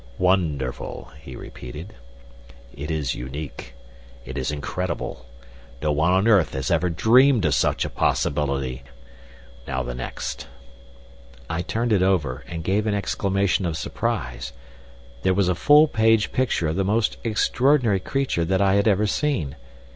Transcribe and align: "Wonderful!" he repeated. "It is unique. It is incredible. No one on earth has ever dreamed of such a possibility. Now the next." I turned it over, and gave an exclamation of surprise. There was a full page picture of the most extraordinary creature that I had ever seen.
"Wonderful!" 0.17 1.11
he 1.21 1.35
repeated. 1.35 1.93
"It 2.73 2.89
is 2.89 3.13
unique. 3.13 3.75
It 4.25 4.35
is 4.35 4.49
incredible. 4.51 5.27
No 5.79 5.91
one 5.91 6.11
on 6.11 6.27
earth 6.27 6.53
has 6.55 6.71
ever 6.71 6.89
dreamed 6.89 7.45
of 7.45 7.53
such 7.53 7.85
a 7.85 7.89
possibility. 7.91 8.81
Now 9.67 9.83
the 9.83 9.93
next." 9.93 10.47
I 11.51 11.61
turned 11.61 11.93
it 11.93 12.01
over, 12.01 12.43
and 12.47 12.63
gave 12.63 12.87
an 12.87 12.95
exclamation 12.95 13.63
of 13.67 13.77
surprise. 13.77 14.53
There 15.21 15.35
was 15.35 15.47
a 15.49 15.53
full 15.53 15.87
page 15.87 16.31
picture 16.31 16.69
of 16.69 16.77
the 16.77 16.83
most 16.83 17.17
extraordinary 17.23 17.99
creature 17.99 18.43
that 18.43 18.59
I 18.59 18.73
had 18.73 18.87
ever 18.87 19.05
seen. 19.05 19.55